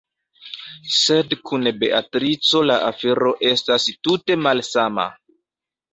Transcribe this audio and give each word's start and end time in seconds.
Sed 0.99 1.35
kun 1.49 1.69
Beatrico 1.83 2.63
la 2.71 2.79
afero 2.87 3.35
estas 3.51 3.89
tute 4.09 4.39
malsama. 4.47 5.07